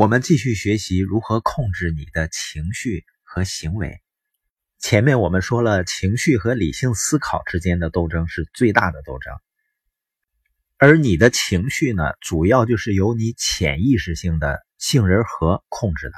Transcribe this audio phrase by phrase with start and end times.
[0.00, 4.00] 我们继续学习如何控制你的情绪和行为。
[4.78, 9.34] 前面我们说了，情绪和理性思考之间的斗争是最大的斗争，
[10.78, 16.14] 而你的情绪呢，主要就是由你潜意识性的杏仁核控制的；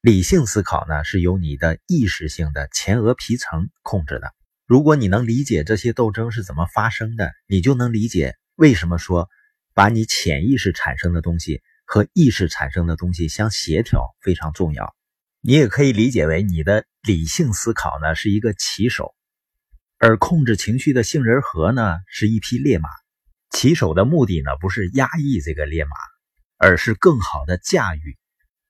[0.00, 4.32] 理性思考呢，是由你的意识性的前额皮层控制的。
[4.64, 9.28] 如果你能理解这些斗争是怎么发生的，你就能理解为什么说
[9.74, 14.94] 把你潜意识产生的东西和意识产生的东西相协调非常重要。
[15.40, 19.14] 你也可以理解为，你的理性思考呢是一个骑手，
[19.96, 22.90] 而控制情绪的杏仁核呢是一匹烈马。
[23.50, 25.90] 骑手的目的呢不是压抑这个烈马，
[26.58, 28.18] 而是更好的驾驭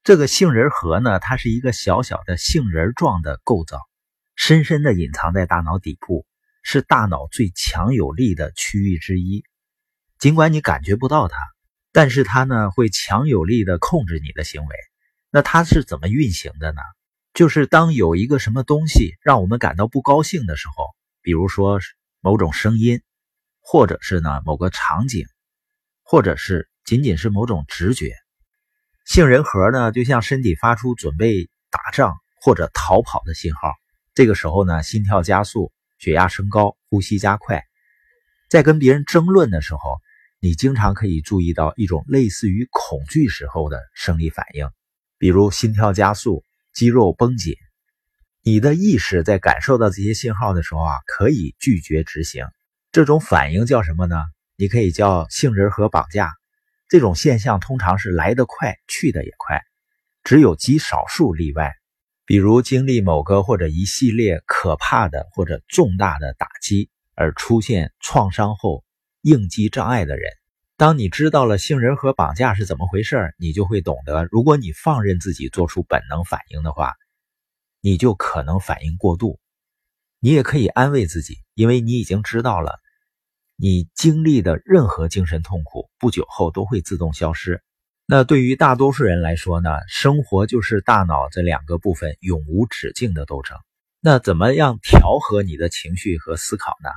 [0.04, 1.18] 这个杏仁核呢。
[1.18, 3.80] 它是一个小小的杏仁状的构造，
[4.36, 6.24] 深深的隐藏在大脑底部，
[6.62, 9.42] 是大脑最强有力的区域之一。
[10.20, 11.36] 尽管你感觉不到它，
[11.92, 14.76] 但是它呢会强有力的控制你的行为。
[15.30, 16.80] 那它是怎么运行的呢？
[17.34, 20.86] 就是当有一个什么东西让我们感到不高兴的时候，
[21.22, 21.80] 比如说
[22.20, 23.00] 某种声音，
[23.60, 25.26] 或者是呢某个场景，
[26.02, 28.14] 或者是仅仅是某种直觉，
[29.04, 33.74] 杏仁核呢就像身体发出准备打仗或者逃跑的信号。
[34.14, 37.62] 这个时候呢，心跳加速，血压升高，呼吸加快。
[38.48, 40.00] 在跟别人争论的时候，
[40.40, 44.70] 你经常可以注意到一种类似于恐惧时候的生理反应。
[45.18, 47.56] 比如心跳加速、肌肉绷紧，
[48.42, 52.46] 你的意识在感受到这些信号的时候啊，可以拒绝执行。
[52.92, 54.16] 这种反应叫什么呢？
[54.56, 56.32] 你可以叫杏仁核绑架。
[56.88, 59.60] 这种现象通常是来得快，去得也快，
[60.22, 61.74] 只有极少数例外。
[62.24, 68.84] 比如经历某个或者一系列可怕的或者重大的打击而出现创伤后
[69.28, 70.30] 应激障碍的人。
[70.78, 76.94] 当你知道了杏仁核绑架是怎么回事你就会懂得，如果你放任自己做出本能反应的话，
[77.82, 79.38] 你就可能反应过度。
[80.18, 82.80] 你也可以安慰自己，因为你已经知道了，
[83.54, 87.62] 你经历的任何精神痛苦不久后都会自动消失。
[88.06, 93.58] 那对于大多数人来说呢，生活就是大脑这两个部分永无止境的斗争。
[94.00, 96.88] 那怎么样调和你的情绪和思考呢？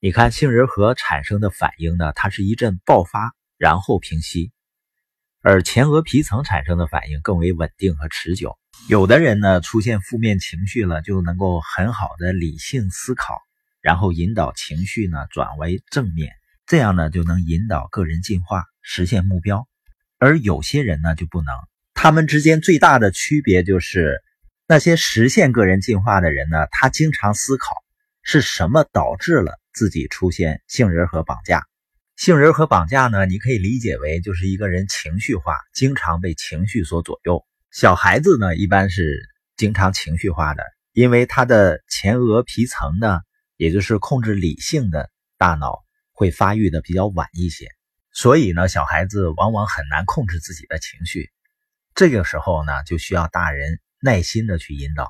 [0.00, 4.52] 你看杏仁核产生的反应呢，它是一阵爆发，然后平息；
[5.42, 8.56] 而前额皮层产生的反应更为稳定和持久。
[8.88, 13.40] 有的人呢，出现负面情绪了，就能够很好的理性思考，
[13.80, 16.32] 然后引导情绪呢转为正面，
[16.64, 19.66] 这样呢就能引导个人进化，实现目标。
[20.18, 21.52] 而有些人呢就不能，
[21.92, 24.22] 他们之间最大的区别就是，
[24.68, 27.74] 那些实现个人进化的人呢，他经常思考
[28.22, 29.58] 是什么导致了。
[29.78, 31.62] 自己出现杏仁核绑架，
[32.16, 33.26] 杏仁核绑架呢？
[33.26, 37.46] 你可以理解为就是一个人情绪化，经常被情绪所左右。
[37.70, 39.20] 小孩子呢，一般是
[39.56, 43.20] 经常情绪化的，因为他的前额皮层呢，
[43.56, 47.68] 也就是控制理性的大脑会发育的比较晚一些，
[48.12, 51.30] 所以呢，小孩子往往很难控制自己的情绪。
[51.94, 55.08] 这个时候呢，就需要大人耐心的去引导，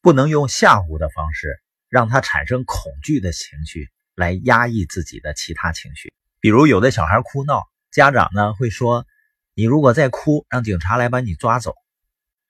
[0.00, 3.90] 不能用吓唬的方式让他产生恐惧的情绪。
[4.16, 9.06] 来压抑自己的其他情绪，比如有的小孩哭闹，家长呢会说
[9.54, 11.74] ：“你如果再哭，让警察来把你抓走。”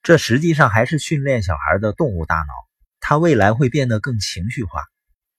[0.05, 2.53] 这实际上还是训练小孩的动物大脑，
[3.01, 4.85] 他未来会变得更情绪化。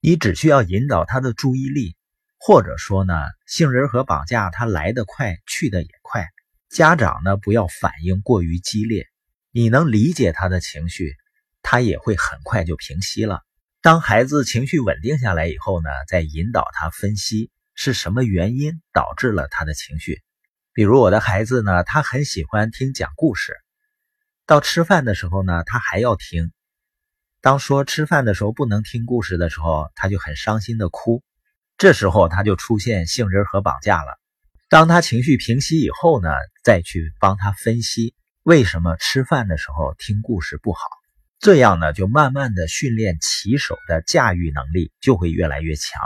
[0.02, 1.96] 你只需要引导他的注意力，
[2.38, 3.14] 或者说呢，
[3.46, 6.28] 杏仁核绑架他来得快，去得也快。
[6.70, 9.08] 家长呢不要反应过于激烈，
[9.52, 11.16] 你能理解他的情绪，
[11.62, 13.46] 他也会很快就平息了。
[13.88, 20.22] 当孩子情绪稳定下来以后呢，再引导他分析是什么原因导致了他的情绪。
[20.74, 23.54] 比如我的孩子呢，他很喜欢听讲故事，
[24.46, 26.52] 到吃饭的时候呢，他还要听。
[27.40, 31.24] 当说吃饭的时候不能听故事的时候，他就很伤心的哭。
[31.78, 34.20] 这时候他就出现杏仁核绑架了。
[34.68, 36.30] 当他情绪平息以后呢，
[36.62, 40.82] 再去帮他分析为什么吃饭的时候听故事不好。
[41.40, 46.02] 这样呢，就慢慢的训练骑手的驾驭能力就会越来越强。